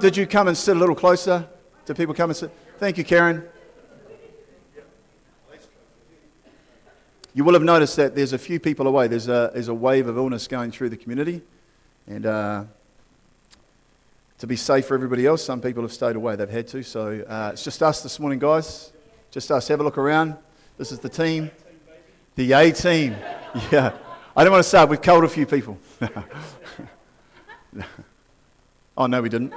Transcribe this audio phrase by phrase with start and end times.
[0.00, 1.48] Did you come and sit a little closer?
[1.84, 2.50] Did people come and sit?
[2.78, 3.44] Thank you, Karen.
[7.32, 9.08] You will have noticed that there's a few people away.
[9.08, 11.42] There's a, there's a wave of illness going through the community.
[12.06, 12.64] And uh,
[14.38, 16.36] to be safe for everybody else, some people have stayed away.
[16.36, 16.82] They've had to.
[16.82, 18.92] So uh, it's just us this morning, guys.
[19.30, 19.68] Just us.
[19.68, 20.36] Have a look around.
[20.78, 21.50] This is the team.
[22.34, 23.16] The A team.
[23.72, 23.96] Yeah.
[24.36, 24.90] I don't want to start.
[24.90, 25.78] We've culled a few people.
[28.98, 29.54] oh, no, we didn't.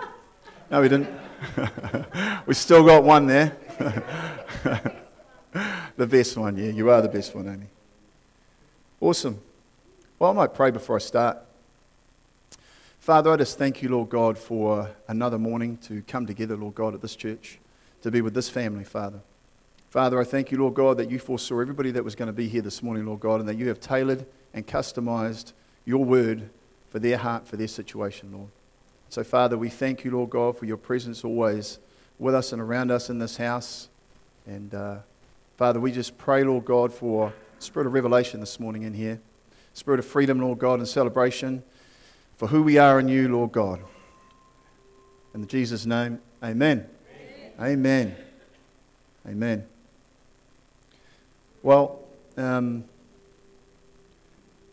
[0.71, 1.09] No, we didn't.
[2.45, 3.57] we still got one there.
[5.97, 6.69] the best one, yeah.
[6.69, 7.65] You are the best one, Amy.
[9.01, 9.41] Awesome.
[10.19, 11.39] Well, I might pray before I start.
[12.99, 16.93] Father, I just thank you, Lord God, for another morning to come together, Lord God,
[16.93, 17.57] at this church,
[18.03, 19.21] to be with this family, Father.
[19.89, 22.47] Father, I thank you, Lord God, that you foresaw everybody that was going to be
[22.47, 25.53] here this morning, Lord God, and that you have tailored and customized
[25.85, 26.51] your word
[26.89, 28.49] for their heart, for their situation, Lord.
[29.11, 31.79] So, Father, we thank you, Lord God, for your presence always
[32.19, 33.89] with us and around us in this house.
[34.45, 34.97] And, uh,
[35.57, 39.19] Father, we just pray, Lord God, for spirit of revelation this morning in here,
[39.73, 41.63] spirit of freedom, Lord God, and celebration
[42.37, 43.81] for who we are in you, Lord God.
[45.33, 46.87] In Jesus' name, amen.
[47.59, 48.15] Amen.
[49.27, 49.65] Amen.
[51.63, 51.99] Well,
[52.37, 52.83] um,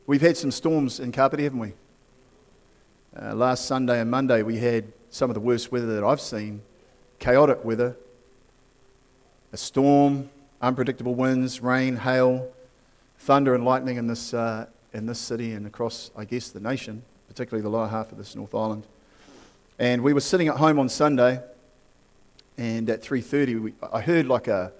[0.07, 1.73] we've had some storms in Kapiti, haven't we?
[3.19, 6.61] Uh, last Sunday and Monday, we had some of the worst weather that I've seen
[7.19, 7.97] chaotic weather,
[9.55, 10.29] a storm,
[10.61, 12.53] unpredictable winds, rain, hail,
[13.21, 17.03] thunder, and lightning in this, uh, in this city and across, I guess, the nation,
[17.27, 18.87] particularly the lower half of this North Island.
[19.79, 21.41] And we were sitting at home on Sunday,
[22.59, 24.73] and at 3:30, I heard like a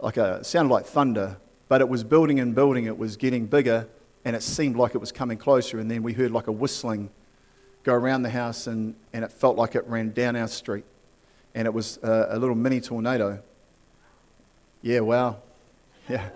[0.00, 1.36] like a sounded like thunder,
[1.68, 2.86] but it was building and building.
[2.86, 3.86] It was getting bigger,
[4.24, 5.78] and it seemed like it was coming closer.
[5.78, 7.10] And then we heard like a whistling
[7.84, 10.84] go around the house, and, and it felt like it ran down our street,
[11.54, 13.42] and it was a, a little mini tornado.
[14.82, 15.38] Yeah, wow,
[16.08, 16.28] yeah,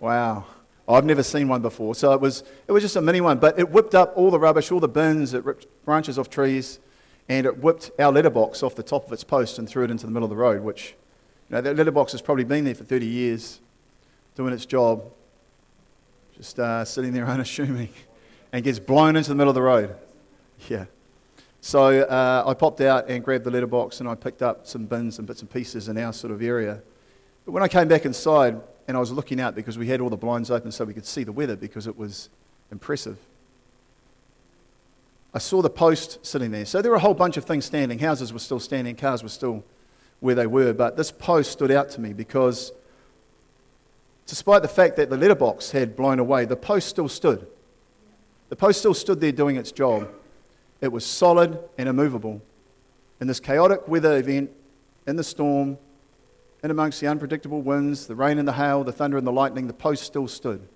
[0.00, 0.44] wow.
[0.88, 1.94] I've never seen one before.
[1.94, 4.40] So it was, it was just a mini one, but it whipped up all the
[4.40, 6.80] rubbish, all the bins, it ripped branches off trees,
[7.28, 10.04] and it whipped our letterbox off the top of its post and threw it into
[10.04, 10.96] the middle of the road, which,
[11.48, 13.60] you know, that letterbox has probably been there for 30 years
[14.34, 15.04] doing its job,
[16.36, 17.90] just uh, sitting there unassuming,
[18.52, 19.94] and gets blown into the middle of the road.
[20.68, 20.84] Yeah.
[21.62, 25.18] So uh, I popped out and grabbed the letterbox and I picked up some bins
[25.18, 26.80] and bits and pieces in our sort of area.
[27.44, 30.08] But when I came back inside and I was looking out because we had all
[30.08, 32.30] the blinds open so we could see the weather because it was
[32.70, 33.18] impressive,
[35.34, 36.64] I saw the post sitting there.
[36.64, 37.98] So there were a whole bunch of things standing.
[37.98, 39.62] Houses were still standing, cars were still
[40.20, 40.72] where they were.
[40.72, 42.72] But this post stood out to me because
[44.26, 47.46] despite the fact that the letterbox had blown away, the post still stood.
[48.48, 50.08] The post still stood there doing its job.
[50.80, 52.42] It was solid and immovable.
[53.20, 54.50] In this chaotic weather event,
[55.06, 55.78] in the storm,
[56.62, 59.66] in amongst the unpredictable winds, the rain and the hail, the thunder and the lightning,
[59.66, 60.66] the post still stood.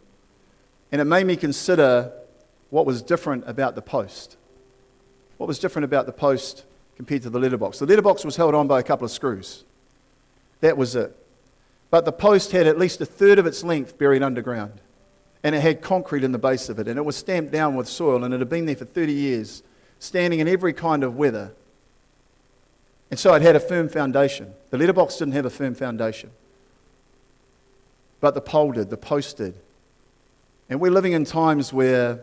[0.93, 2.13] And it made me consider
[2.71, 4.37] what was different about the post.
[5.37, 6.65] What was different about the post
[6.97, 7.79] compared to the letterbox?
[7.79, 9.65] The letterbox was held on by a couple of screws.
[10.61, 11.15] That was it.
[11.91, 14.81] But the post had at least a third of its length buried underground.
[15.43, 16.89] And it had concrete in the base of it.
[16.89, 18.25] And it was stamped down with soil.
[18.25, 19.63] And it had been there for 30 years,
[20.05, 21.53] standing in every kind of weather.
[23.11, 24.53] And so it had a firm foundation.
[24.71, 26.31] The letterbox didn't have a firm foundation.
[28.21, 29.55] But the pole did, the post did.
[30.69, 32.21] And we're living in times where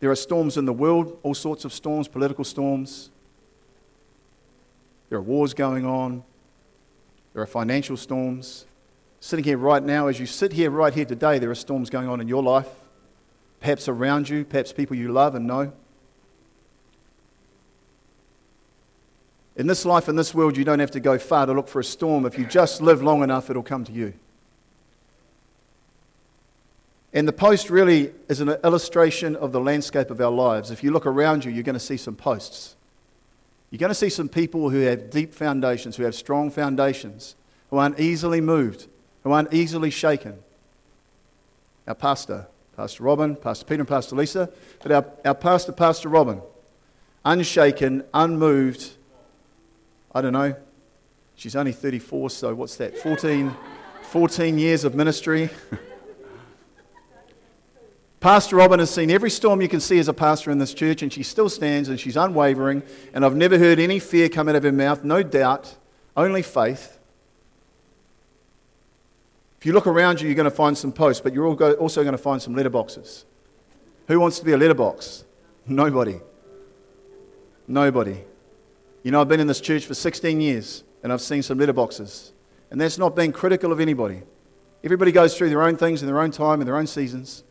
[0.00, 3.10] there are storms in the world, all sorts of storms, political storms.
[5.08, 6.24] There are wars going on.
[7.32, 8.66] There are financial storms.
[9.20, 12.08] Sitting here right now, as you sit here right here today, there are storms going
[12.08, 12.68] on in your life,
[13.60, 15.72] perhaps around you, perhaps people you love and know.
[19.56, 21.80] In this life, in this world, you don't have to go far to look for
[21.80, 22.26] a storm.
[22.26, 24.12] If you just live long enough, it'll come to you.
[27.14, 30.70] And the post really is an illustration of the landscape of our lives.
[30.70, 32.76] If you look around you, you're going to see some posts.
[33.70, 37.34] You're going to see some people who have deep foundations, who have strong foundations,
[37.70, 38.86] who aren't easily moved,
[39.24, 40.38] who aren't easily shaken.
[41.88, 44.50] Our pastor, Pastor Robin, Pastor Peter, and Pastor Lisa,
[44.82, 46.42] but our, our pastor, Pastor Robin,
[47.24, 48.90] unshaken, unmoved.
[50.16, 50.56] I don't know.
[51.34, 52.96] She's only 34, so what's that?
[52.96, 53.54] 14,
[54.04, 55.50] 14 years of ministry.
[58.20, 61.02] Pastor Robin has seen every storm you can see as a pastor in this church,
[61.02, 62.82] and she still stands and she's unwavering.
[63.12, 65.76] And I've never heard any fear come out of her mouth, no doubt,
[66.16, 66.98] only faith.
[69.60, 72.12] If you look around you, you're going to find some posts, but you're also going
[72.12, 73.24] to find some letterboxes.
[74.08, 75.26] Who wants to be a letterbox?
[75.66, 76.20] Nobody.
[77.68, 78.24] Nobody.
[79.06, 82.32] You know, I've been in this church for 16 years and I've seen some letterboxes.
[82.72, 84.20] And that's not being critical of anybody.
[84.82, 87.44] Everybody goes through their own things in their own time, in their own seasons.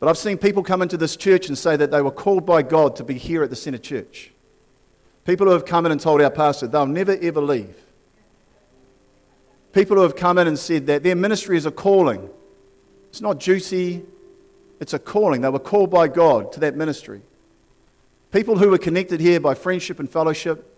[0.00, 2.62] But I've seen people come into this church and say that they were called by
[2.62, 4.32] God to be here at the Centre Church.
[5.26, 7.76] People who have come in and told our pastor they'll never ever leave.
[9.74, 12.30] People who have come in and said that their ministry is a calling.
[13.10, 14.02] It's not juicy,
[14.80, 15.42] it's a calling.
[15.42, 17.20] They were called by God to that ministry.
[18.32, 20.74] People who were connected here by friendship and fellowship.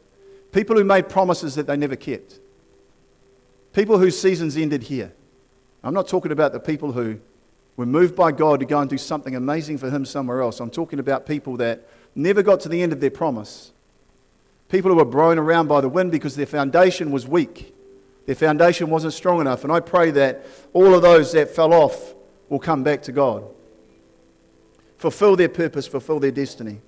[0.52, 2.38] People who made promises that they never kept.
[3.72, 5.12] People whose seasons ended here.
[5.82, 7.18] I'm not talking about the people who
[7.76, 10.60] were moved by God to go and do something amazing for Him somewhere else.
[10.60, 13.72] I'm talking about people that never got to the end of their promise.
[14.68, 17.74] People who were blown around by the wind because their foundation was weak.
[18.26, 19.64] Their foundation wasn't strong enough.
[19.64, 22.14] And I pray that all of those that fell off
[22.48, 23.44] will come back to God.
[24.98, 26.80] Fulfill their purpose, fulfill their destiny.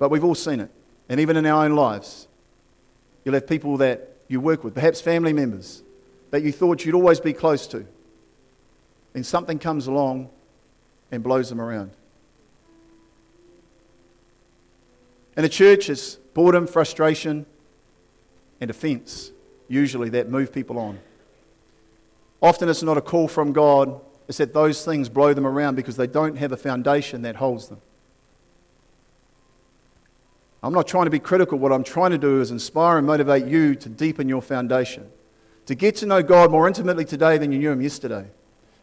[0.00, 0.70] But we've all seen it.
[1.08, 2.26] And even in our own lives,
[3.24, 5.82] you'll have people that you work with, perhaps family members,
[6.30, 7.86] that you thought you'd always be close to.
[9.14, 10.30] And something comes along
[11.12, 11.90] and blows them around.
[15.36, 17.44] And the church, it's boredom, frustration,
[18.60, 19.32] and offense,
[19.68, 20.98] usually, that move people on.
[22.40, 25.96] Often it's not a call from God, it's that those things blow them around because
[25.96, 27.80] they don't have a foundation that holds them.
[30.62, 31.58] I'm not trying to be critical.
[31.58, 35.10] What I'm trying to do is inspire and motivate you to deepen your foundation,
[35.66, 38.26] to get to know God more intimately today than you knew Him yesterday.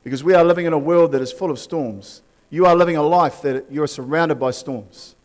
[0.04, 2.22] Because we are living in a world that is full of storms.
[2.50, 5.16] You are living a life that you're surrounded by storms.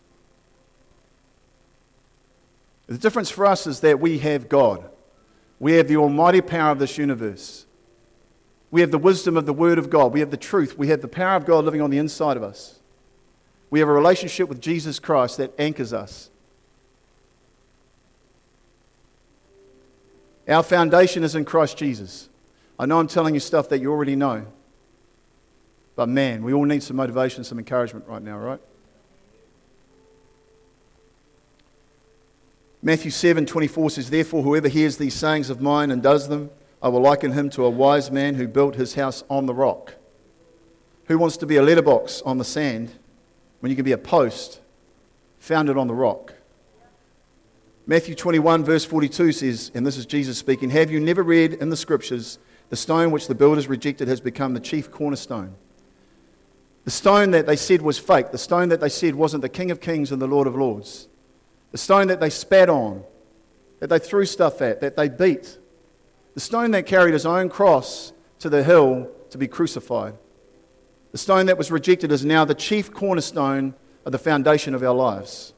[2.89, 4.91] The difference for us is that we have God.
[5.59, 7.65] We have the almighty power of this universe.
[8.71, 10.13] We have the wisdom of the Word of God.
[10.13, 10.77] We have the truth.
[10.77, 12.81] We have the power of God living on the inside of us.
[13.71, 16.31] We have a relationship with Jesus Christ that anchors us.
[20.49, 22.29] Our foundation is in Christ Jesus.
[22.79, 24.47] I know I'm telling you stuff that you already know.
[25.95, 28.61] But man, we all need some motivation, some encouragement right now, right?
[32.83, 36.51] Matthew 7 24 says, Therefore, whoever hears these sayings of mine and does them,
[36.83, 39.95] I will liken him to a wise man who built his house on the rock.
[41.07, 42.91] Who wants to be a letterbox on the sand
[43.61, 44.61] when you can be a post
[45.39, 46.35] founded on the rock?
[47.85, 51.69] Matthew 21, verse 42 says, and this is Jesus speaking Have you never read in
[51.69, 52.39] the scriptures,
[52.69, 55.57] the stone which the builders rejected has become the chief cornerstone?
[56.85, 59.73] The stone that they said was fake, the stone that they said wasn't the King
[59.73, 61.09] of Kings and the Lord of Lords,
[61.73, 63.03] the stone that they spat on,
[63.81, 65.59] that they threw stuff at, that they beat,
[66.35, 70.15] the stone that carried his own cross to the hill to be crucified.
[71.11, 73.75] The stone that was rejected is now the chief cornerstone
[74.05, 75.53] of the foundation of our lives,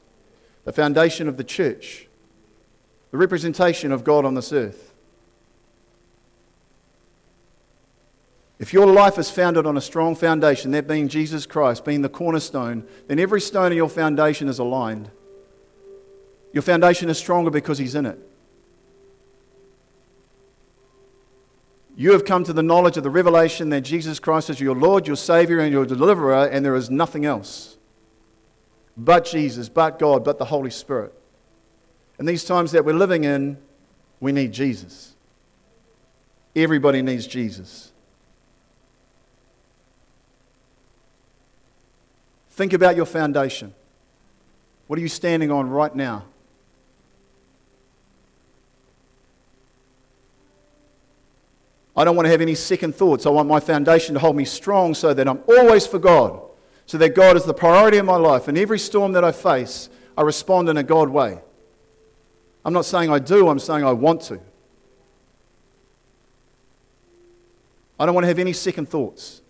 [0.63, 2.07] the foundation of the church
[3.15, 4.93] the representation of God on this earth.
[8.59, 12.09] If your life is founded on a strong foundation, that being Jesus Christ, being the
[12.09, 15.09] cornerstone, then every stone of your foundation is aligned.
[16.51, 18.19] Your foundation is stronger because He's in it.
[21.95, 25.07] You have come to the knowledge of the revelation that Jesus Christ is your Lord,
[25.07, 27.77] your Savior, and your deliverer, and there is nothing else
[28.97, 31.13] but Jesus, but God, but the Holy Spirit.
[32.19, 33.57] In these times that we're living in,
[34.19, 35.15] we need Jesus.
[36.55, 37.91] Everybody needs Jesus.
[42.51, 43.73] Think about your foundation.
[44.87, 46.23] What are you standing on right now?
[51.97, 53.25] I don't want to have any second thoughts.
[53.25, 56.41] I want my foundation to hold me strong so that I'm always for God,
[56.85, 58.47] so that God is the priority of my life.
[58.47, 61.39] And every storm that I face, I respond in a God way.
[62.65, 64.39] I'm not saying I do, I'm saying I want to.
[67.99, 69.41] I don't want to have any second thoughts.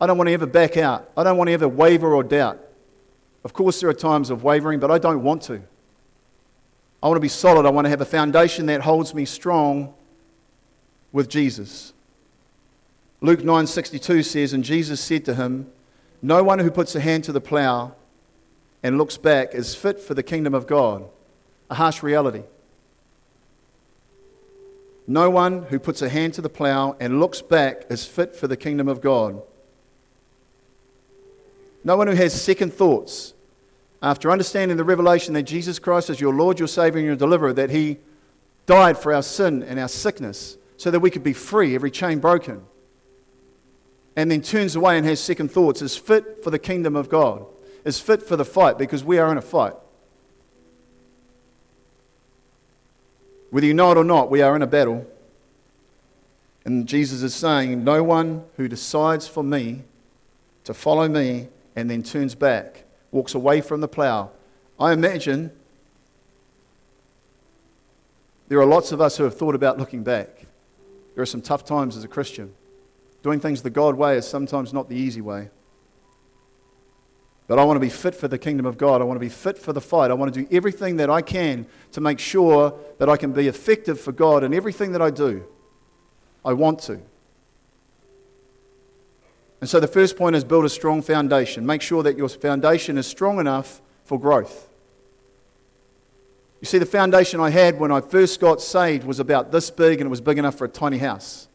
[0.00, 1.10] I don't want to ever back out.
[1.16, 2.58] I don't want to ever waver or doubt.
[3.44, 5.62] Of course, there are times of wavering, but I don't want to.
[7.02, 7.66] I want to be solid.
[7.66, 9.94] I want to have a foundation that holds me strong
[11.12, 11.92] with Jesus.
[13.20, 15.70] Luke 9:62 says, and Jesus said to him,
[16.22, 17.92] "No one who puts a hand to the plow
[18.82, 21.08] and looks back is fit for the kingdom of God."
[21.70, 22.42] A harsh reality.
[25.06, 28.46] No one who puts a hand to the plow and looks back is fit for
[28.46, 29.42] the kingdom of God.
[31.82, 33.34] No one who has second thoughts
[34.02, 37.52] after understanding the revelation that Jesus Christ is your Lord, your Savior, and your deliverer,
[37.52, 37.98] that He
[38.66, 42.18] died for our sin and our sickness so that we could be free, every chain
[42.18, 42.62] broken,
[44.16, 47.46] and then turns away and has second thoughts, is fit for the kingdom of God,
[47.84, 49.74] is fit for the fight because we are in a fight.
[53.50, 55.06] Whether you know it or not, we are in a battle.
[56.64, 59.82] And Jesus is saying, No one who decides for me
[60.64, 64.30] to follow me and then turns back, walks away from the plow.
[64.78, 65.50] I imagine
[68.48, 70.46] there are lots of us who have thought about looking back.
[71.14, 72.52] There are some tough times as a Christian.
[73.22, 75.50] Doing things the God way is sometimes not the easy way.
[77.50, 79.00] But I want to be fit for the kingdom of God.
[79.00, 80.12] I want to be fit for the fight.
[80.12, 83.48] I want to do everything that I can to make sure that I can be
[83.48, 85.44] effective for God in everything that I do.
[86.44, 87.00] I want to.
[89.60, 91.66] And so the first point is build a strong foundation.
[91.66, 94.68] Make sure that your foundation is strong enough for growth.
[96.60, 100.00] You see, the foundation I had when I first got saved was about this big
[100.00, 101.48] and it was big enough for a tiny house.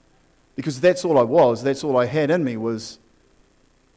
[0.57, 1.63] Because that's all I was.
[1.63, 2.99] That's all I had in me was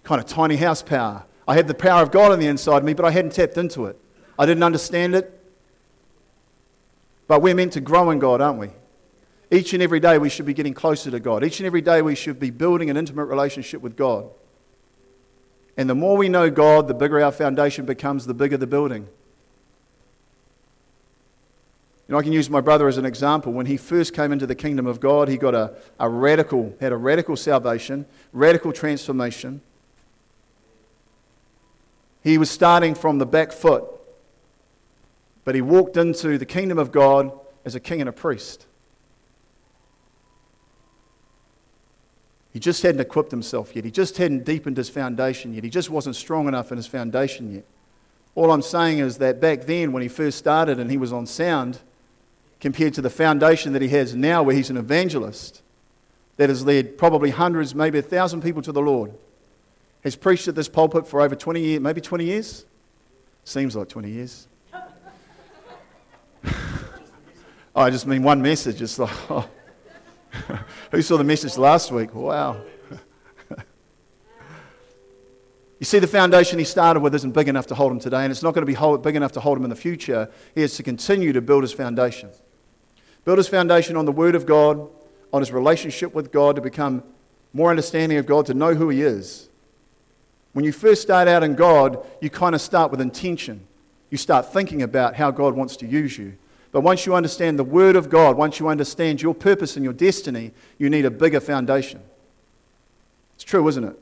[0.05, 1.25] kind of tiny house power.
[1.49, 3.57] I had the power of God on the inside of me, but I hadn't tapped
[3.57, 3.99] into it.
[4.39, 5.35] I didn't understand it.
[7.27, 8.69] But we're meant to grow in God, aren't we?
[9.51, 11.43] Each and every day we should be getting closer to God.
[11.43, 14.29] Each and every day we should be building an intimate relationship with God.
[15.79, 19.09] And the more we know God, the bigger our foundation becomes, the bigger the building.
[22.09, 23.55] You know, I can use my brother as an example.
[23.55, 26.93] When he first came into the kingdom of God, he got a, a radical, had
[26.93, 29.63] a radical salvation, radical transformation.
[32.23, 33.85] He was starting from the back foot,
[35.45, 37.33] but he walked into the kingdom of God
[37.65, 38.67] as a king and a priest.
[42.53, 43.85] He just hadn't equipped himself yet.
[43.85, 45.65] He just hadn't deepened his foundation yet.
[45.65, 47.65] He just wasn't strong enough in his foundation yet.
[48.35, 51.27] All I'm saying is that back then, when he first started and he was on
[51.27, 51.81] sound,
[52.61, 55.63] compared to the foundation that he has now, where he's an evangelist
[56.37, 59.13] that has led probably hundreds, maybe a thousand people to the Lord,
[60.09, 62.65] has preached at this pulpit for over 20 years, maybe 20 years?
[63.45, 64.49] Seems like 20 years.
[67.77, 68.83] I just mean one message.
[68.83, 69.49] It's like, oh.
[70.91, 72.15] who saw the message last week?
[72.15, 72.61] Wow.
[75.79, 78.31] you see, the foundation he started with isn't big enough to hold him today, and
[78.31, 80.31] it's not going to be big enough to hold him in the future.
[80.55, 82.31] He has to continue to build his foundation.
[83.25, 84.89] Build his foundation on the Word of God,
[85.33, 87.03] on his relationship with God, to become
[87.53, 89.48] more understanding of God, to know who he is.
[90.53, 93.67] When you first start out in God, you kind of start with intention.
[94.11, 96.37] You start thinking about how God wants to use you.
[96.73, 99.93] But once you understand the Word of God, once you understand your purpose and your
[99.93, 102.01] destiny, you need a bigger foundation.
[103.35, 103.99] It's true, isn't it?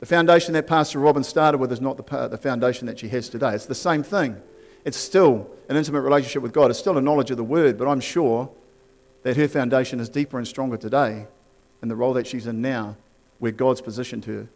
[0.00, 3.28] The foundation that Pastor Robin started with is not the, the foundation that she has
[3.28, 3.54] today.
[3.54, 4.40] It's the same thing.
[4.84, 6.70] It's still an intimate relationship with God.
[6.70, 8.50] It's still a knowledge of the Word, but I'm sure
[9.22, 11.26] that her foundation is deeper and stronger today
[11.82, 12.96] in the role that she's in now,
[13.38, 14.46] where God's positioned her.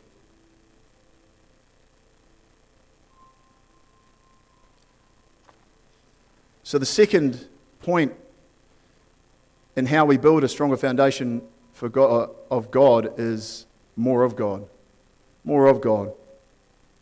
[6.69, 7.49] So, the second
[7.81, 8.13] point
[9.75, 11.41] in how we build a stronger foundation
[11.73, 13.65] for God, of God is
[13.97, 14.69] more of God.
[15.45, 16.13] More of God.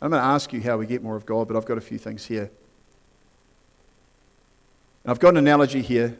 [0.00, 1.80] I'm going to ask you how we get more of God, but I've got a
[1.80, 2.49] few things here.
[5.02, 6.16] And I've got an analogy here.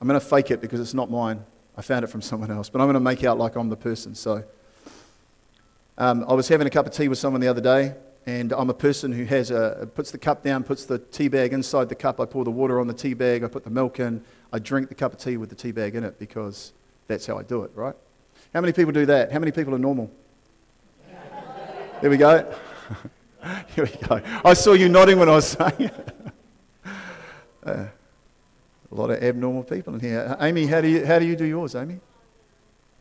[0.00, 1.44] I'm going to fake it because it's not mine.
[1.76, 3.76] I found it from someone else, but I'm going to make out like I'm the
[3.76, 4.14] person.
[4.14, 4.42] So,
[5.98, 7.92] um, I was having a cup of tea with someone the other day,
[8.26, 11.52] and I'm a person who has a, puts the cup down, puts the tea bag
[11.52, 12.20] inside the cup.
[12.20, 13.44] I pour the water on the tea bag.
[13.44, 14.22] I put the milk in.
[14.52, 16.72] I drink the cup of tea with the tea bag in it because
[17.06, 17.94] that's how I do it, right?
[18.54, 19.30] How many people do that?
[19.30, 20.10] How many people are normal?
[22.00, 22.54] There we go.
[23.74, 24.20] Here we go.
[24.44, 26.16] I saw you nodding when I was saying it.
[27.64, 27.86] Uh,
[28.92, 30.36] a lot of abnormal people in here.
[30.38, 31.98] Amy, how do you, how do, you do yours, Amy?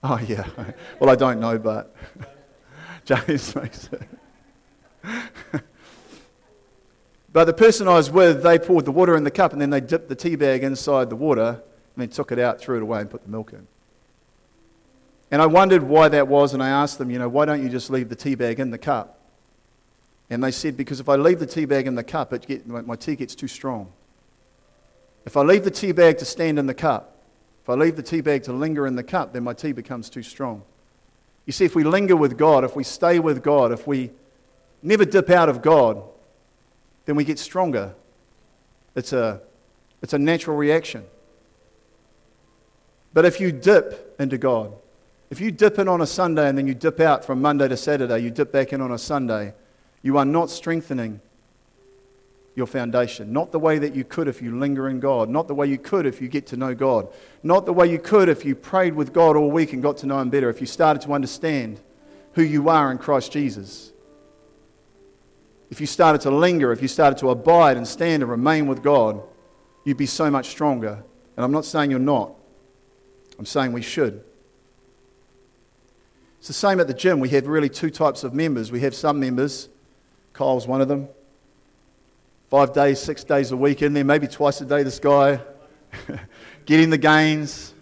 [0.01, 0.47] Oh, yeah.
[1.01, 1.93] Well, I don't know, but
[3.03, 4.03] James makes it.
[7.33, 9.69] but the person I was with, they poured the water in the cup and then
[9.69, 11.61] they dipped the tea bag inside the water
[11.95, 13.67] and then took it out, threw it away, and put the milk in.
[15.31, 17.69] And I wondered why that was, and I asked them, you know, why don't you
[17.69, 19.19] just leave the tea bag in the cup?
[20.29, 22.67] And they said, because if I leave the tea bag in the cup, it get,
[22.67, 23.91] my tea gets too strong.
[25.25, 27.17] If I leave the tea bag to stand in the cup,
[27.63, 30.09] if I leave the tea bag to linger in the cup, then my tea becomes
[30.09, 30.63] too strong.
[31.45, 34.11] You see, if we linger with God, if we stay with God, if we
[34.83, 36.03] never dip out of God,
[37.05, 37.93] then we get stronger.
[38.95, 39.41] It's a,
[40.01, 41.05] it's a natural reaction.
[43.13, 44.73] But if you dip into God,
[45.29, 47.77] if you dip in on a Sunday and then you dip out from Monday to
[47.77, 49.53] Saturday, you dip back in on a Sunday,
[50.01, 51.21] you are not strengthening
[52.55, 53.33] your foundation.
[53.33, 55.29] Not the way that you could if you linger in God.
[55.29, 57.07] Not the way you could if you get to know God.
[57.41, 60.05] Not the way you could if you prayed with God all week and got to
[60.05, 60.49] know Him better.
[60.49, 61.79] If you started to understand
[62.33, 63.92] who you are in Christ Jesus
[65.73, 68.83] if you started to linger, if you started to abide and stand and remain with
[68.83, 69.23] God,
[69.83, 71.03] you'd be so much stronger
[71.35, 72.35] And I'm not saying you're not,
[73.39, 74.23] I'm saying we should.
[76.37, 77.19] It's the same at the gym.
[77.19, 78.71] We have really two types of members.
[78.71, 79.67] We have some members,
[80.33, 81.07] Kyle's one of them,
[82.51, 85.39] five days, six days a week in there, maybe twice a day, this guy,
[86.67, 87.73] getting the gains.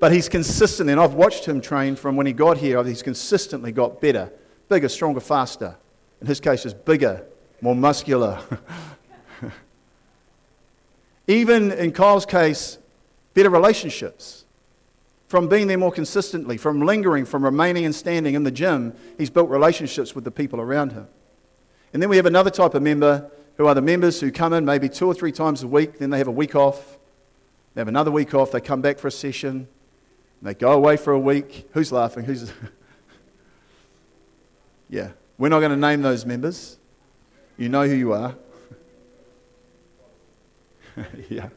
[0.00, 2.82] But he's consistent, and I've watched him train from when he got here.
[2.82, 4.32] He's consistently got better,
[4.68, 5.76] bigger, stronger, faster.
[6.20, 7.24] In his case, just bigger,
[7.60, 8.40] more muscular.
[11.26, 12.78] Even in Kyle's case,
[13.34, 14.44] better relationships
[15.28, 19.30] from being there more consistently, from lingering, from remaining and standing in the gym, he's
[19.30, 21.08] built relationships with the people around him.
[21.92, 24.64] And then we have another type of member who are the members who come in
[24.64, 26.98] maybe two or three times a week, then they have a week off,
[27.74, 29.66] they have another week off, they come back for a session,
[30.42, 31.68] they go away for a week.
[31.72, 32.24] Who's laughing?
[32.24, 32.52] Who's.
[34.88, 36.78] yeah, we're not going to name those members.
[37.56, 38.34] You know who you are.
[41.28, 41.48] yeah.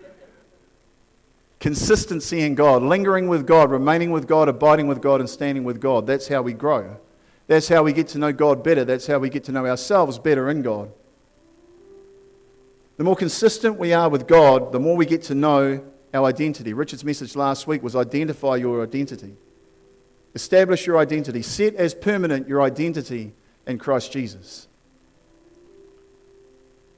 [1.59, 5.81] Consistency in God, lingering with God, remaining with God, abiding with God, and standing with
[5.81, 6.07] God.
[6.07, 6.97] That's how we grow.
[7.47, 8.85] That's how we get to know God better.
[8.85, 10.91] That's how we get to know ourselves better in God.
[12.97, 15.83] The more consistent we are with God, the more we get to know
[16.13, 16.73] our identity.
[16.73, 19.35] Richard's message last week was identify your identity.
[20.35, 21.41] Establish your identity.
[21.41, 23.33] Set as permanent your identity
[23.69, 24.67] in Christ Jesus.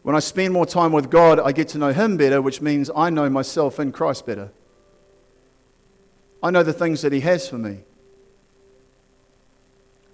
[0.03, 2.89] When I spend more time with God, I get to know Him better, which means
[2.95, 4.51] I know myself in Christ better.
[6.41, 7.79] I know the things that He has for me.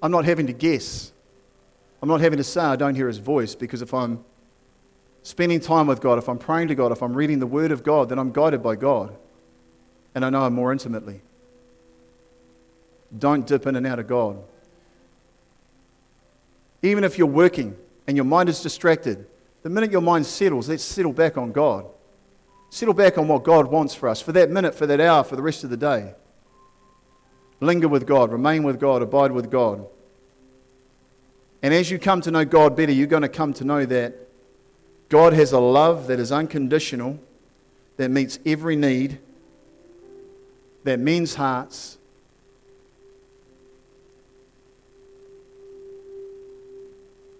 [0.01, 1.13] I'm not having to guess.
[2.01, 4.25] I'm not having to say I don't hear His voice because if I'm
[5.21, 7.83] spending time with God, if I'm praying to God, if I'm reading the Word of
[7.83, 9.15] God, then I'm guided by God
[10.15, 11.21] and I know Him more intimately.
[13.17, 14.43] Don't dip in and out of God.
[16.81, 17.75] Even if you're working
[18.07, 19.25] and your mind is distracted,
[19.63, 21.85] the minute your mind settles, let's settle back on God.
[22.69, 25.35] Settle back on what God wants for us for that minute, for that hour, for
[25.35, 26.13] the rest of the day.
[27.59, 29.85] Linger with God, remain with God, abide with God.
[31.61, 34.15] And as you come to know God better, you're going to come to know that
[35.09, 37.19] God has a love that is unconditional,
[37.95, 39.19] that meets every need,
[40.83, 41.97] that mends hearts.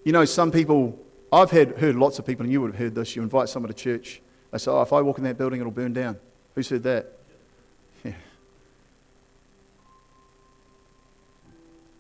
[0.08, 0.98] You know, some people
[1.34, 3.18] I've had, heard lots of people, and you would have heard this.
[3.18, 5.70] You invite someone to church, they say, Oh, if I walk in that building, it'll
[5.70, 6.18] burn down.
[6.56, 7.12] Who said that?
[8.06, 8.14] Yeah.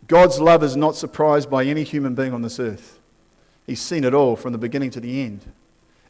[0.07, 2.97] God's love is not surprised by any human being on this earth.
[3.65, 5.41] He's seen it all from the beginning to the end.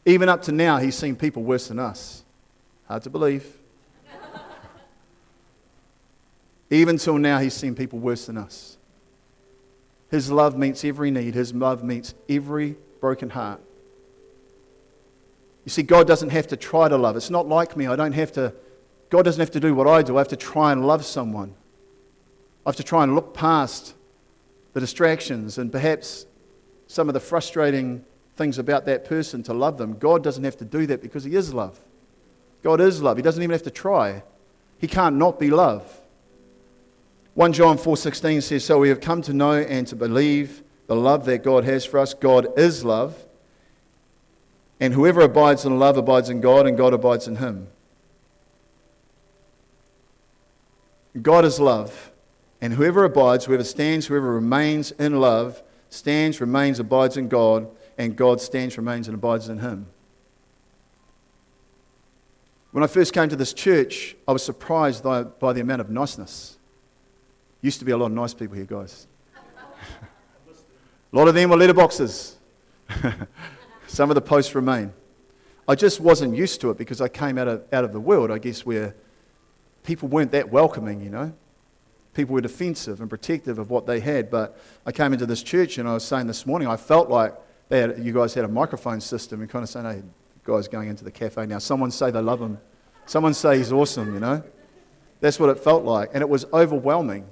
[0.06, 2.22] Even up to now, He's seen people worse than us.
[2.86, 3.44] Hard to believe.
[6.70, 8.77] Even till now, He's seen people worse than us.
[10.10, 13.60] His love meets every need, His love meets every broken heart.
[15.64, 17.16] You see, God doesn't have to try to love.
[17.16, 17.86] It's not like me.
[17.86, 18.54] I don't have to,
[19.10, 20.16] God doesn't have to do what I do.
[20.16, 21.54] I have to try and love someone.
[22.64, 23.94] I have to try and look past
[24.72, 26.26] the distractions and perhaps
[26.86, 28.04] some of the frustrating
[28.36, 29.98] things about that person to love them.
[29.98, 31.78] God doesn't have to do that because He is love.
[32.62, 33.16] God is love.
[33.16, 34.22] He doesn't even have to try.
[34.78, 36.00] He can't not be love.
[37.38, 41.24] 1 John 4:16 says, "So we have come to know and to believe the love
[41.26, 42.14] that God has for us.
[42.14, 43.26] God is love.
[44.80, 47.68] And whoever abides in love abides in God, and God abides in him.
[51.22, 52.10] God is love.
[52.60, 58.16] And whoever abides, whoever stands, whoever remains in love, stands, remains, abides in God, and
[58.16, 59.86] God stands, remains, and abides in him.
[62.72, 65.88] When I first came to this church, I was surprised by, by the amount of
[65.88, 66.57] niceness.
[67.60, 69.06] Used to be a lot of nice people here, guys.
[71.12, 72.34] A lot of them were letterboxes.
[73.86, 74.92] Some of the posts remain.
[75.66, 78.30] I just wasn't used to it because I came out of, out of the world,
[78.30, 78.94] I guess, where
[79.82, 81.32] people weren't that welcoming, you know.
[82.14, 84.30] People were defensive and protective of what they had.
[84.30, 87.34] But I came into this church and I was saying this morning, I felt like
[87.70, 90.02] had, you guys had a microphone system and kind of saying, hey,
[90.44, 91.58] guys going into the cafe now.
[91.58, 92.58] Someone say they love him.
[93.06, 94.42] Someone say he's awesome, you know.
[95.20, 96.10] That's what it felt like.
[96.12, 97.26] And it was overwhelming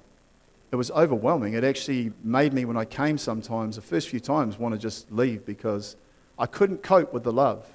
[0.72, 1.54] it was overwhelming.
[1.54, 5.10] It actually made me, when I came sometimes, the first few times, want to just
[5.12, 5.96] leave because
[6.38, 7.66] I couldn't cope with the love.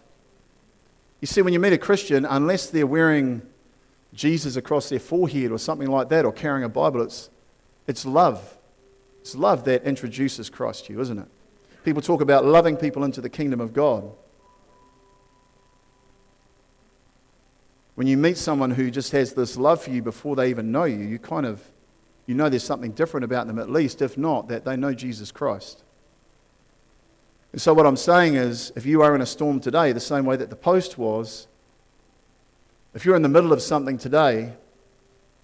[1.22, 3.42] You see, when you meet a Christian, unless they're wearing
[4.14, 7.30] Jesus across their forehead or something like that, or carrying a Bible, it's,
[7.88, 8.58] it's love.
[9.22, 11.28] It's love that introduces Christ to you, isn't it?
[11.86, 14.12] People talk about loving people into the kingdom of God.
[17.96, 20.86] When you meet someone who just has this love for you before they even know
[20.86, 21.62] you, you kind of
[22.26, 25.32] you know there's something different about them, at least, if not, that they know Jesus
[25.32, 25.84] Christ.
[27.52, 30.26] And so, what I'm saying is, if you are in a storm today, the same
[30.26, 31.48] way that the post was,
[32.94, 34.54] If you're in the middle of something today,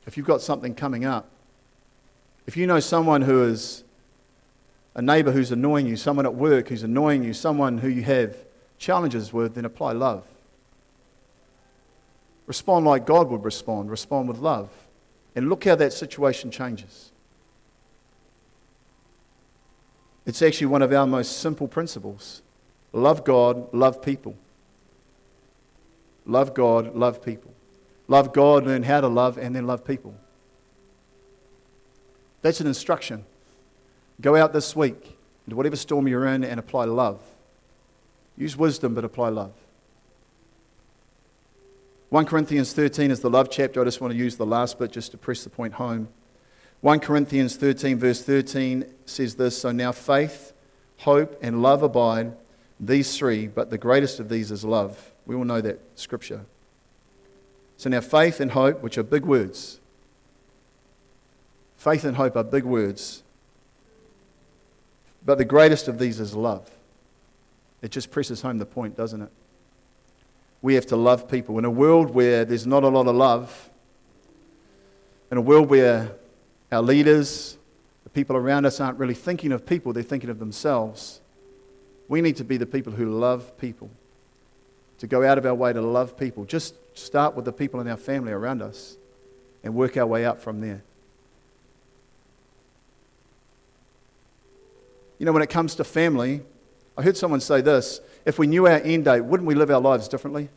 [0.06, 1.30] if you've got something coming up,
[2.46, 3.84] if you know someone who is
[4.96, 8.36] a neighbor who's annoying you, someone at work who's annoying you, someone who you have
[8.78, 10.26] challenges with, then apply love.
[12.48, 14.70] Respond like God would respond, respond with love.
[15.38, 17.12] And look how that situation changes.
[20.26, 22.42] It's actually one of our most simple principles
[22.92, 24.36] love God, love people.
[26.26, 27.54] Love God, love people.
[28.08, 30.16] Love God, learn how to love, and then love people.
[32.42, 33.24] That's an instruction.
[34.20, 37.22] Go out this week into whatever storm you're in and apply love.
[38.38, 39.54] Use wisdom, but apply love.
[42.10, 43.82] 1 Corinthians 13 is the love chapter.
[43.82, 46.08] I just want to use the last bit just to press the point home.
[46.80, 50.54] 1 Corinthians 13, verse 13 says this So now faith,
[51.00, 52.32] hope, and love abide,
[52.80, 55.12] these three, but the greatest of these is love.
[55.26, 56.46] We all know that scripture.
[57.76, 59.82] So now faith and hope, which are big words,
[61.76, 63.24] faith and hope are big words,
[65.26, 66.70] but the greatest of these is love.
[67.82, 69.30] It just presses home the point, doesn't it?
[70.68, 71.58] We have to love people.
[71.60, 73.70] In a world where there's not a lot of love,
[75.32, 76.12] in a world where
[76.74, 77.58] our leaders,
[78.04, 81.22] the people around us aren't really thinking of people, they're thinking of themselves.
[82.10, 83.90] We need to be the people who love people,
[84.98, 86.44] to go out of our way to love people.
[86.44, 88.98] Just start with the people in our family around us
[89.64, 90.84] and work our way up from there.
[95.18, 96.42] You know, when it comes to family,
[96.98, 99.80] I heard someone say this if we knew our end date, wouldn't we live our
[99.80, 100.50] lives differently?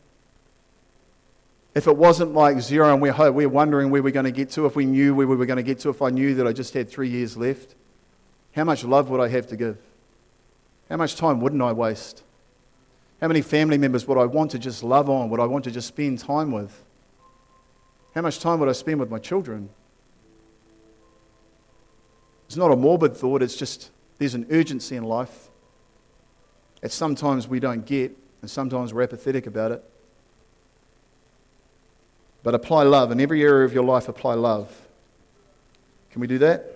[1.73, 4.65] If it wasn't like zero and we're, we're wondering where we're going to get to,
[4.65, 6.51] if we knew where we were going to get to, if I knew that I
[6.51, 7.75] just had three years left,
[8.53, 9.77] how much love would I have to give?
[10.89, 12.23] How much time wouldn't I waste?
[13.21, 15.29] How many family members would I want to just love on?
[15.29, 16.83] Would I want to just spend time with?
[18.13, 19.69] How much time would I spend with my children?
[22.47, 25.50] It's not a morbid thought, it's just there's an urgency in life
[26.81, 29.83] that sometimes we don't get, and sometimes we're apathetic about it.
[32.43, 33.11] But apply love.
[33.11, 34.75] In every area of your life, apply love.
[36.09, 36.75] Can we do that?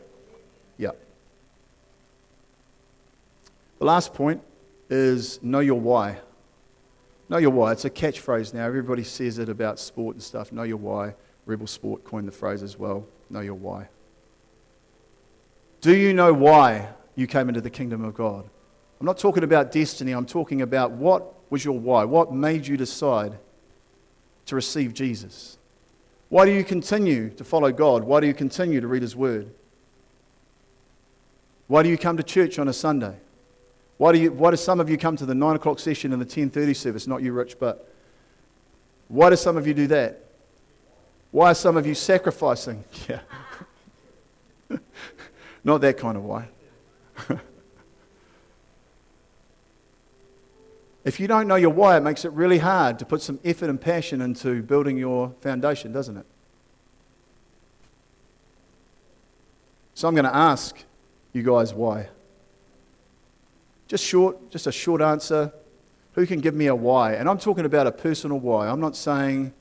[0.77, 0.91] Yeah.
[3.79, 4.41] The last point
[4.89, 6.19] is know your why.
[7.27, 7.71] Know your why.
[7.71, 8.65] It's a catchphrase now.
[8.65, 10.51] Everybody says it about sport and stuff.
[10.51, 11.15] Know your why.
[11.45, 13.05] Rebel Sport coined the phrase as well.
[13.29, 13.87] Know your why.
[15.81, 18.49] Do you know why you came into the kingdom of God?
[18.99, 20.11] I'm not talking about destiny.
[20.11, 22.03] I'm talking about what was your why?
[22.05, 23.37] What made you decide
[24.45, 25.57] to receive Jesus?
[26.29, 28.03] Why do you continue to follow God?
[28.03, 29.51] Why do you continue to read His Word?
[31.67, 33.15] Why do you come to church on a Sunday?
[33.97, 36.21] Why do, you, why do some of you come to the 9 o'clock session and
[36.21, 37.07] the 10.30 service?
[37.07, 37.89] Not you, Rich, but
[39.07, 40.21] why do some of you do that?
[41.31, 42.83] Why are some of you sacrificing?
[43.09, 43.19] Yeah.
[45.63, 46.47] Not that kind of why.
[51.05, 53.69] If you don't know your why, it makes it really hard to put some effort
[53.69, 56.25] and passion into building your foundation, doesn't it?
[59.93, 60.75] So I'm going to ask
[61.31, 62.09] you guys why.
[63.87, 65.53] Just short, just a short answer.
[66.13, 67.13] Who can give me a why?
[67.13, 68.67] And I'm talking about a personal why.
[68.67, 69.53] I'm not saying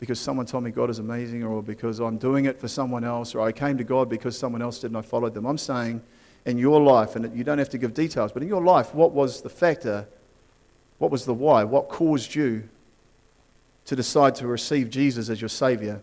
[0.00, 3.34] because someone told me God is amazing or because I'm doing it for someone else
[3.34, 5.44] or I came to God because someone else did and I followed them.
[5.46, 6.02] I'm saying
[6.46, 9.12] in your life, and you don't have to give details, but in your life, what
[9.12, 10.06] was the factor
[11.04, 11.64] what was the why?
[11.64, 12.66] What caused you
[13.84, 16.00] to decide to receive Jesus as your Savior?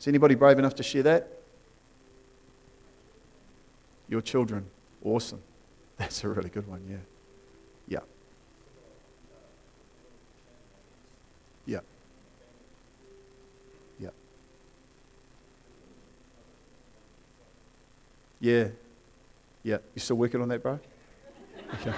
[0.00, 1.28] Is anybody brave enough to share that?
[4.08, 4.66] Your children.
[5.04, 5.40] Awesome.
[5.96, 6.96] That's a really good one, yeah.
[7.86, 8.00] Yeah.
[11.66, 11.80] Yeah.
[14.00, 14.10] Yeah.
[18.40, 18.68] Yeah.
[19.62, 19.78] Yeah.
[19.94, 20.80] You still working on that, bro?
[21.74, 21.92] Okay.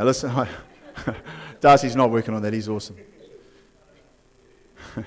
[0.00, 0.48] Now, listen, I,
[1.60, 2.54] Darcy's not working on that.
[2.54, 2.96] He's awesome.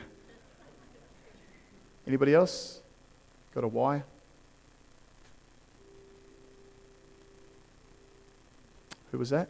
[2.06, 2.80] Anybody else?
[3.56, 4.04] Got a why?
[9.12, 9.50] Who was that?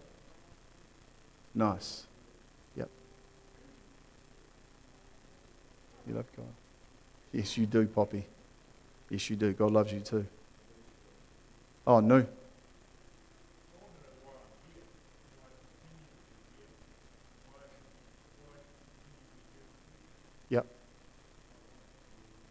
[1.53, 2.05] Nice.
[2.77, 2.89] Yep.
[6.07, 6.45] You love God.
[7.33, 8.23] Yes, you do, Poppy.
[9.09, 9.51] Yes, you do.
[9.51, 10.25] God loves you too.
[11.85, 12.25] Oh, no.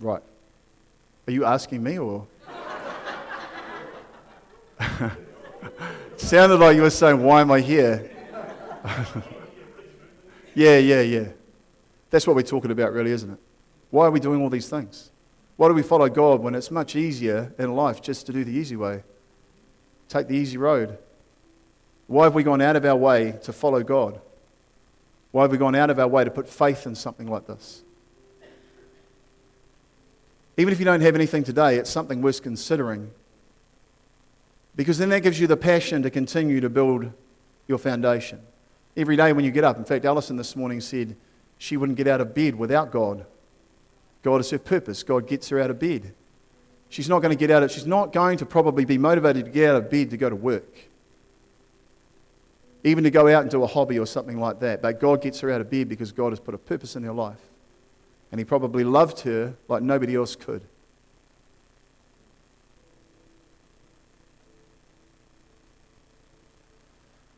[0.03, 0.23] Right.
[1.29, 2.27] Are you asking me or?
[6.17, 8.11] sounded like you were saying, Why am I here?
[10.55, 11.29] Yeah, yeah, yeah.
[12.11, 13.39] That's what we're talking about, really, isn't it?
[13.91, 15.11] Why are we doing all these things?
[15.57, 18.53] Why do we follow God when it's much easier in life just to do the
[18.53, 19.03] easy way?
[20.11, 20.99] Take the easy road.
[22.07, 24.21] Why have we gone out of our way to follow God?
[25.31, 27.83] Why have we gone out of our way to put faith in something like this?
[30.57, 33.11] Even if you don't have anything today, it's something worth considering.
[34.77, 37.11] Because then that gives you the passion to continue to build
[37.69, 38.41] your foundation.
[38.97, 41.17] Every day when you get up, in fact, Alison this morning said
[41.59, 43.25] she wouldn't get out of bed without God.
[44.23, 45.03] God is her purpose.
[45.03, 46.15] God gets her out of bed.
[46.89, 49.51] She's not going to get out of she's not going to probably be motivated to
[49.51, 50.77] get out of bed to go to work.
[52.85, 54.83] Even to go out and do a hobby or something like that.
[54.83, 57.13] But God gets her out of bed because God has put a purpose in her
[57.13, 57.41] life.
[58.33, 60.63] And he probably loved her like nobody else could.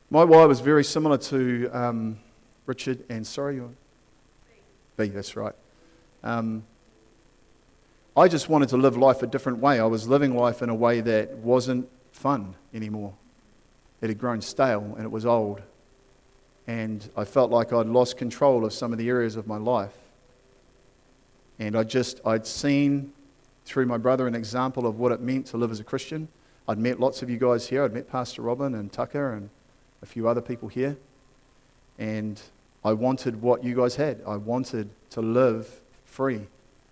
[0.08, 2.18] My why was very similar to um,
[2.66, 3.74] Richard and sorry, you.
[4.96, 5.08] B.
[5.08, 5.54] That's right.
[6.22, 6.62] Um,
[8.16, 9.80] I just wanted to live life a different way.
[9.80, 13.12] I was living life in a way that wasn't fun anymore.
[14.00, 15.62] It had grown stale and it was old.
[16.68, 19.94] And I felt like I'd lost control of some of the areas of my life.
[21.58, 23.12] And I just, I'd seen
[23.64, 26.28] through my brother an example of what it meant to live as a Christian.
[26.68, 27.84] I'd met lots of you guys here.
[27.84, 29.50] I'd met Pastor Robin and Tucker and
[30.02, 30.96] a few other people here.
[31.98, 32.40] And
[32.84, 34.20] I wanted what you guys had.
[34.26, 36.40] I wanted to live free.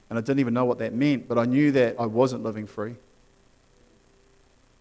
[0.08, 2.66] And I didn't even know what that meant, but I knew that I wasn't living
[2.66, 2.96] free.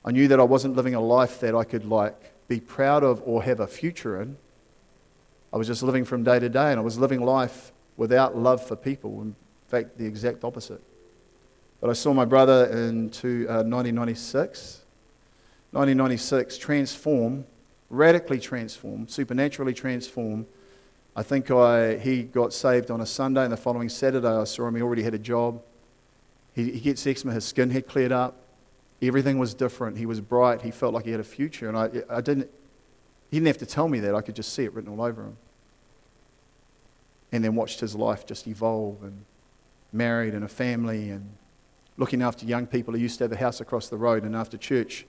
[0.03, 3.21] I knew that I wasn't living a life that I could like be proud of
[3.25, 4.37] or have a future in.
[5.53, 8.65] I was just living from day to day, and I was living life without love
[8.65, 9.21] for people
[9.71, 10.81] fact, the exact opposite.
[11.79, 13.09] But I saw my brother in
[13.47, 14.81] uh, 1996.
[15.71, 17.45] 1996 transform,
[17.89, 20.45] radically transform, supernaturally transform.
[21.15, 24.67] I think I, he got saved on a Sunday, and the following Saturday I saw
[24.67, 24.75] him.
[24.75, 25.61] He already had a job.
[26.53, 28.35] He, he gets eczema, his skin had cleared up.
[29.01, 29.97] Everything was different.
[29.97, 30.61] He was bright.
[30.61, 31.69] He felt like he had a future.
[31.69, 32.49] And I, I didn't,
[33.31, 34.13] he didn't have to tell me that.
[34.13, 35.37] I could just see it written all over him.
[37.31, 39.23] And then watched his life just evolve and
[39.93, 41.29] married and a family and
[41.97, 42.93] looking after young people.
[42.93, 45.05] He used to have a house across the road, and after church,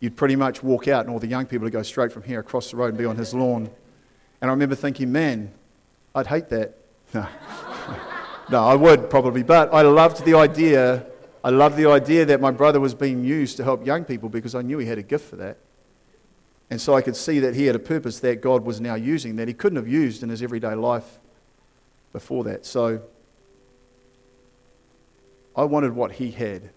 [0.00, 2.40] you'd pretty much walk out, and all the young people would go straight from here
[2.40, 3.70] across the road and be on his lawn.
[4.40, 5.52] And I remember thinking, man,
[6.14, 6.76] I'd hate that.
[7.12, 7.26] No,
[8.50, 11.06] no I would probably, but I loved the idea.
[11.42, 14.54] I loved the idea that my brother was being used to help young people because
[14.54, 15.58] I knew he had a gift for that.
[16.70, 19.36] And so I could see that he had a purpose that God was now using
[19.36, 21.18] that he couldn't have used in his everyday life
[22.12, 22.64] before that.
[22.64, 23.02] So
[25.56, 26.70] I wanted what he had.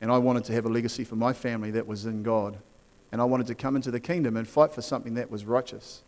[0.00, 2.58] And I wanted to have a legacy for my family that was in God.
[3.12, 6.02] And I wanted to come into the kingdom and fight for something that was righteous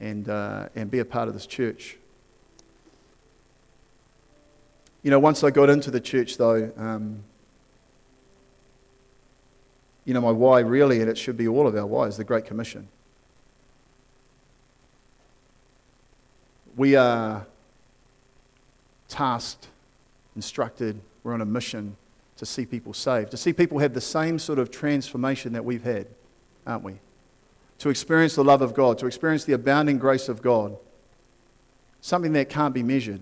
[0.00, 1.98] and, uh, and be a part of this church.
[5.02, 7.22] You know, once I got into the church, though, um,
[10.04, 12.24] you know, my why really, and it should be all of our why, is the
[12.24, 12.88] Great Commission.
[16.76, 17.46] We are
[19.08, 19.68] tasked
[20.36, 21.96] instructed, we're on a mission
[22.36, 25.82] to see people saved, to see people have the same sort of transformation that we've
[25.82, 26.06] had,
[26.66, 27.00] aren't we?
[27.78, 30.76] To experience the love of God, to experience the abounding grace of God,
[32.00, 33.20] something that can't be measured.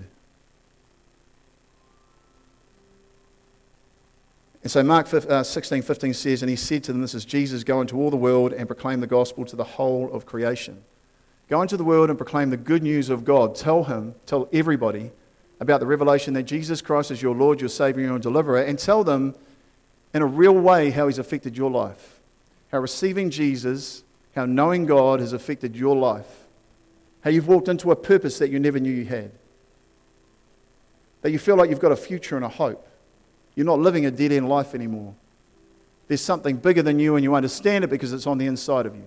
[4.63, 7.63] And so Mark uh, 16, 15 says, And he said to them, This is Jesus,
[7.63, 10.83] go into all the world and proclaim the gospel to the whole of creation.
[11.49, 13.55] Go into the world and proclaim the good news of God.
[13.55, 15.13] Tell him, tell everybody
[15.61, 19.05] about the revelation that Jesus Christ is your Lord, your Savior, your deliverer, and tell
[19.05, 19.35] them
[20.13, 22.21] in a real way how He's affected your life.
[22.73, 24.03] How receiving Jesus,
[24.35, 26.45] how knowing God has affected your life.
[27.23, 29.31] How you've walked into a purpose that you never knew you had.
[31.23, 32.87] That you feel like you've got a future and a hope.
[33.55, 35.15] You're not living a dead end life anymore.
[36.09, 38.95] There's something bigger than you, and you understand it because it's on the inside of
[38.95, 39.07] you.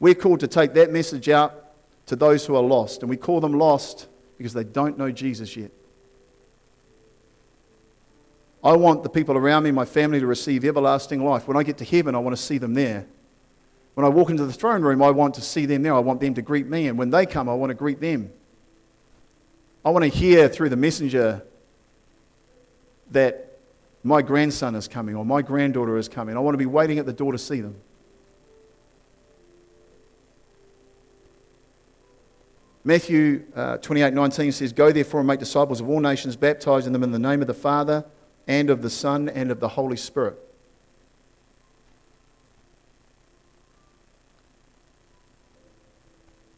[0.00, 1.72] We're called to take that message out
[2.06, 5.56] to those who are lost, and we call them lost because they don't know Jesus
[5.56, 5.70] yet.
[8.62, 11.46] I want the people around me, my family, to receive everlasting life.
[11.46, 13.06] When I get to heaven, I want to see them there.
[13.94, 15.94] When I walk into the throne room, I want to see them there.
[15.94, 16.88] I want them to greet me.
[16.88, 18.32] And when they come, I want to greet them.
[19.84, 21.42] I want to hear through the messenger
[23.12, 23.58] that
[24.02, 26.36] my grandson is coming or my granddaughter is coming.
[26.36, 27.76] I want to be waiting at the door to see them.
[32.86, 37.02] Matthew uh, 28 19 says, Go therefore and make disciples of all nations, baptizing them
[37.02, 38.04] in the name of the Father
[38.46, 40.38] and of the Son and of the Holy Spirit.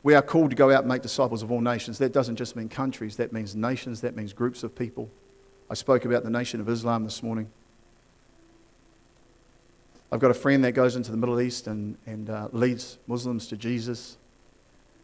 [0.02, 1.96] We are called to go out and make disciples of all nations.
[1.96, 5.10] That doesn't just mean countries, that means nations, that means groups of people.
[5.70, 7.50] I spoke about the nation of Islam this morning.
[10.12, 13.46] I've got a friend that goes into the Middle East and, and uh, leads Muslims
[13.46, 14.18] to Jesus.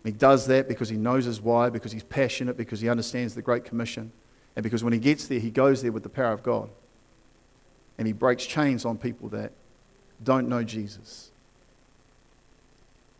[0.04, 3.42] He does that because he knows his why, because he's passionate, because he understands the
[3.42, 4.12] Great Commission,
[4.54, 6.68] and because when he gets there, he goes there with the power of God.
[7.96, 9.52] And he breaks chains on people that
[10.22, 11.30] don't know Jesus.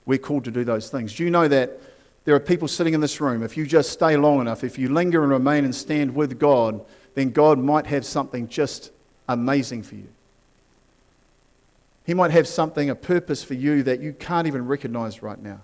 [0.04, 1.14] We're called to do those things.
[1.14, 1.80] Do you know that
[2.24, 4.88] there are people sitting in this room, if you just stay long enough, if you
[4.88, 8.90] linger and remain and stand with God, then God might have something just
[9.28, 10.08] amazing for you.
[12.04, 15.60] He might have something, a purpose for you that you can't even recognize right now.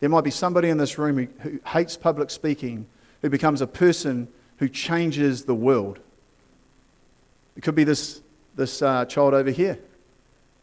[0.00, 2.86] There might be somebody in this room who, who hates public speaking,
[3.22, 5.98] who becomes a person who changes the world.
[7.56, 8.20] It could be this,
[8.54, 9.78] this uh, child over here.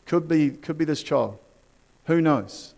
[0.06, 1.38] Could be, could be this child.
[2.06, 2.74] Who knows?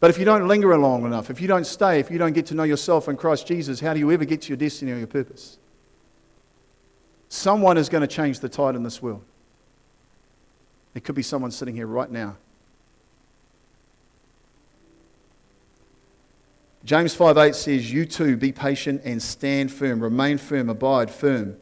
[0.00, 2.46] But if you don't linger long enough, if you don't stay, if you don't get
[2.46, 4.98] to know yourself in Christ Jesus, how do you ever get to your destiny or
[4.98, 5.58] your purpose?
[7.28, 9.22] Someone is going to change the tide in this world.
[10.94, 12.36] It could be someone sitting here right now.
[16.86, 21.56] James 5:8 says, "You too be patient and stand firm, remain firm, abide firm,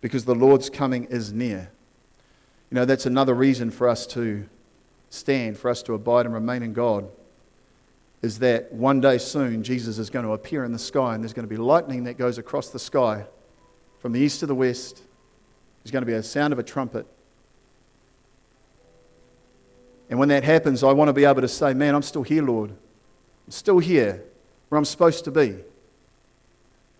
[0.00, 1.70] because the Lord's coming is near."
[2.70, 4.46] You know, that's another reason for us to
[5.10, 7.06] stand, for us to abide and remain in God
[8.22, 11.32] is that one day soon Jesus is going to appear in the sky and there's
[11.32, 13.26] going to be lightning that goes across the sky
[13.98, 15.02] from the east to the west.
[15.82, 17.06] There's going to be a sound of a trumpet.
[20.08, 22.42] And when that happens, I want to be able to say, Man, I'm still here,
[22.42, 22.70] Lord.
[22.70, 24.24] I'm still here
[24.70, 25.56] where I'm supposed to be.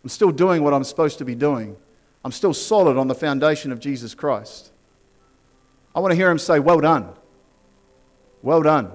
[0.03, 1.77] I'm still doing what I'm supposed to be doing.
[2.25, 4.71] I'm still solid on the foundation of Jesus Christ.
[5.95, 7.09] I want to hear him say, Well done.
[8.43, 8.93] Well done.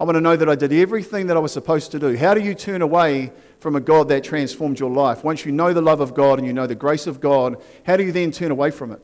[0.00, 2.16] I want to know that I did everything that I was supposed to do.
[2.16, 5.24] How do you turn away from a God that transformed your life?
[5.24, 7.96] Once you know the love of God and you know the grace of God, how
[7.96, 9.02] do you then turn away from it?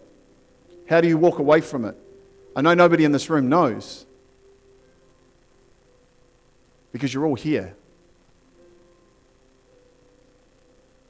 [0.89, 1.97] How do you walk away from it?
[2.55, 4.07] I know nobody in this room knows
[6.93, 7.75] because you're all here.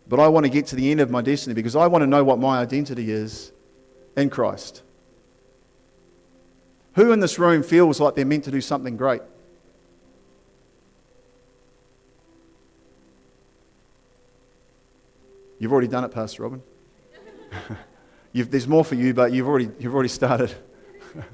[0.07, 2.07] But I want to get to the end of my destiny because I want to
[2.07, 3.53] know what my identity is
[4.17, 4.83] in Christ.
[6.95, 9.23] Who in this room feels like they're meant to do something great?
[15.59, 16.63] You've already done it, Pastor Robin.
[18.33, 20.55] there's more for you, but you've already, you've already started.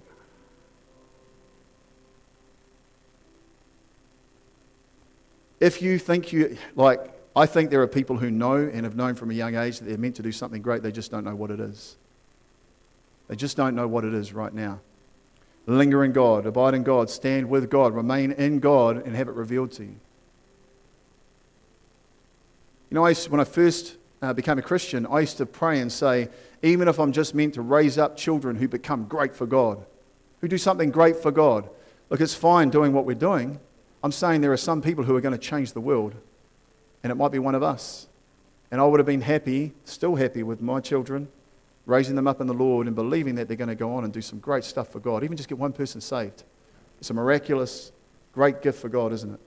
[5.61, 9.15] if you think you, like, I think there are people who know and have known
[9.15, 11.35] from a young age that they're meant to do something great, they just don't know
[11.35, 11.97] what it is.
[13.29, 14.81] They just don't know what it is right now.
[15.67, 19.35] Linger in God, abide in God, stand with God, remain in God, and have it
[19.35, 19.95] revealed to you.
[22.91, 25.93] You know, I, when I first uh, became a Christian, I used to pray and
[25.93, 26.29] say,
[26.63, 29.85] even if I'm just meant to raise up children who become great for God,
[30.41, 31.69] who do something great for God,
[32.09, 33.61] look, it's fine doing what we're doing.
[34.03, 36.15] I'm saying there are some people who are going to change the world,
[37.03, 38.07] and it might be one of us.
[38.71, 41.29] And I would have been happy, still happy with my children,
[41.87, 44.13] raising them up in the Lord and believing that they're going to go on and
[44.13, 46.45] do some great stuff for God, even just get one person saved.
[46.99, 47.93] It's a miraculous,
[48.33, 49.41] great gift for God, isn't it?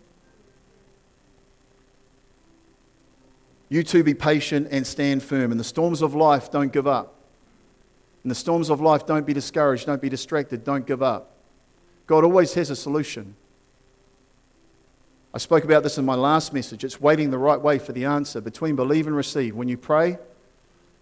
[3.69, 5.51] You too be patient and stand firm.
[5.51, 7.15] In the storms of life, don't give up.
[8.23, 11.31] In the storms of life, don't be discouraged, don't be distracted, don't give up.
[12.05, 13.35] God always has a solution.
[15.33, 16.83] I spoke about this in my last message.
[16.83, 19.55] It's waiting the right way for the answer between believe and receive.
[19.55, 20.19] When you pray,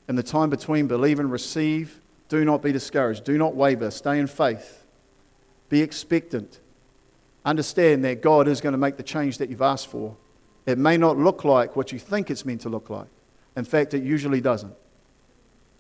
[0.08, 3.26] in the time between believe and receive, do not be discouraged.
[3.26, 3.92] Do not waver.
[3.92, 4.86] Stay in faith.
[5.68, 6.62] Be expectant.
[7.44, 10.16] Understand that God is going to make the change that you've asked for.
[10.66, 13.08] It may not look like what you think it's meant to look like.
[13.58, 14.74] In fact, it usually doesn't.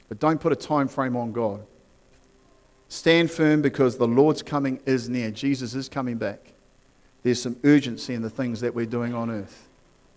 [0.09, 1.65] But don't put a time frame on God.
[2.89, 5.31] Stand firm because the Lord's coming is near.
[5.31, 6.50] Jesus is coming back.
[7.23, 9.67] There's some urgency in the things that we're doing on earth.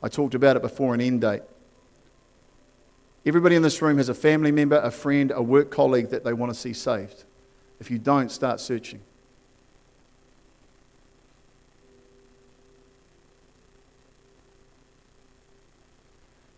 [0.03, 1.43] I talked about it before an end date.
[3.27, 6.33] Everybody in this room has a family member, a friend, a work colleague that they
[6.33, 7.25] want to see saved.
[7.81, 9.01] If you don't, start searching.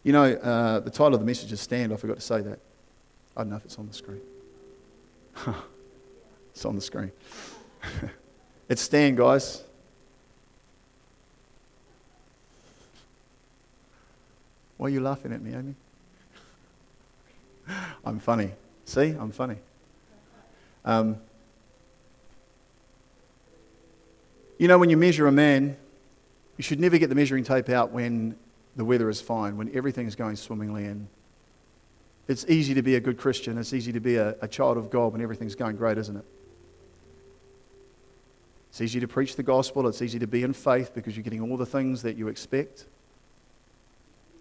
[0.03, 1.92] You know, uh, the title of the message is Stand.
[1.92, 2.61] I forgot to say that.
[3.36, 4.20] I don't know if it's on the screen.
[6.51, 7.11] it's on the screen.
[8.68, 9.65] it's Stand, guys.
[14.77, 15.74] Why are you laughing at me, Amy?
[18.05, 18.53] I'm funny.
[18.85, 19.57] See, I'm funny.
[20.85, 21.16] Um,
[24.59, 25.77] you know, when you measure a man,
[26.57, 28.37] You should never get the measuring tape out when
[28.77, 31.09] the weather is fine, when everything's going swimmingly and
[32.29, 33.57] it's easy to be a good Christian.
[33.59, 36.24] It's easy to be a, a child of God when everything's going great, isn't it?
[38.70, 39.87] It's easy to preach the gospel.
[39.87, 42.87] It's easy to be in faith because you're getting all the things that you expect.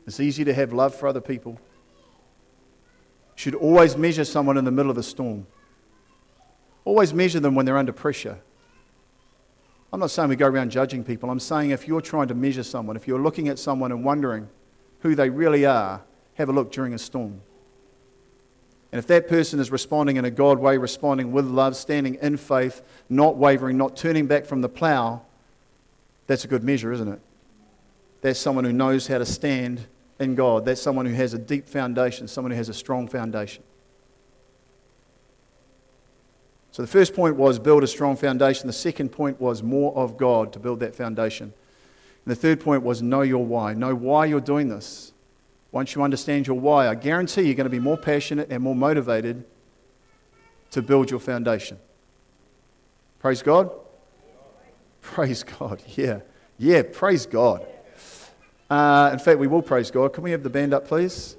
[0.08, 1.53] It's easy to have love for other people.
[1.53, 5.47] You should always measure someone in the middle of a storm.
[6.86, 8.39] Always measure them when they're under pressure.
[9.91, 11.30] I'm not saying we go around judging people.
[11.30, 14.47] I'm saying if you're trying to measure someone, if you're looking at someone and wondering
[14.99, 16.01] who they really are,
[16.36, 17.41] have a look during a storm.
[18.91, 22.38] And if that person is responding in a God way, responding with love, standing in
[22.38, 25.22] faith, not wavering, not turning back from the plow,
[26.28, 27.20] that's a good measure, isn't it?
[28.22, 29.86] That's someone who knows how to stand
[30.20, 30.66] in God.
[30.66, 33.63] That's someone who has a deep foundation, someone who has a strong foundation.
[36.72, 38.68] So the first point was build a strong foundation.
[38.68, 41.53] The second point was more of God to build that foundation.
[42.26, 43.74] And the third point was know your why.
[43.74, 45.13] Know why you're doing this.
[45.72, 48.76] Once you understand your why, I guarantee you're going to be more passionate and more
[48.76, 49.45] motivated
[50.72, 51.78] to build your foundation.
[53.20, 53.72] Praise God.
[55.01, 55.82] Praise God.
[55.95, 56.20] Yeah.
[56.57, 57.66] Yeah, praise God.
[58.70, 60.13] Uh, in fact, we will praise God.
[60.13, 61.36] Can we have the band up, please?